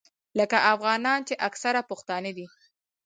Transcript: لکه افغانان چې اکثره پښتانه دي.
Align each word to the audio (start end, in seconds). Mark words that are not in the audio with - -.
لکه 0.39 0.57
افغانان 0.73 1.19
چې 1.27 1.33
اکثره 1.47 1.81
پښتانه 1.89 2.31
دي. 2.37 2.47